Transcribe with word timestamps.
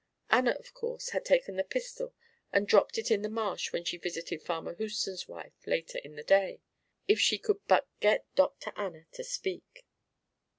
Anna, 0.31 0.55
of 0.57 0.73
course, 0.73 1.09
had 1.09 1.23
taken 1.23 1.57
the 1.57 1.63
pistol 1.63 2.15
and 2.51 2.67
dropped 2.67 2.97
it 2.97 3.11
in 3.11 3.21
the 3.21 3.29
marsh 3.29 3.71
when 3.71 3.83
she 3.85 3.97
visited 3.97 4.41
Farmer 4.41 4.73
Houston's 4.73 5.27
wife 5.27 5.53
later 5.67 5.99
in 5.99 6.15
the 6.15 6.23
day. 6.23 6.59
If 7.07 7.19
she 7.19 7.37
could 7.37 7.59
but 7.67 7.87
get 7.99 8.25
Dr. 8.33 8.73
Anna 8.75 9.05
to 9.11 9.23
speak. 9.23 9.85